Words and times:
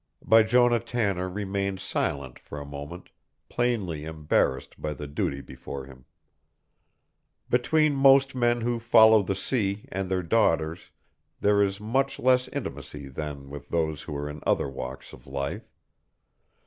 Bijonah 0.27 0.79
Tanner 0.79 1.29
remained 1.29 1.79
silent 1.79 2.39
for 2.39 2.59
a 2.59 2.65
moment, 2.65 3.11
plainly 3.49 4.03
embarrassed 4.03 4.81
by 4.81 4.95
the 4.95 5.05
duty 5.05 5.41
before 5.41 5.85
him. 5.85 6.05
Between 7.51 7.93
most 7.93 8.33
men 8.33 8.61
who 8.61 8.79
follow 8.79 9.21
the 9.21 9.35
sea 9.35 9.85
and 9.89 10.09
their 10.09 10.23
daughters 10.23 10.89
there 11.39 11.61
is 11.61 11.79
much 11.79 12.17
less 12.17 12.47
intimacy 12.47 13.09
than 13.09 13.51
with 13.51 13.69
those 13.69 14.01
who 14.01 14.15
are 14.17 14.27
in 14.27 14.41
other 14.43 14.67
walks 14.67 15.13
of 15.13 15.27
life. 15.27 15.69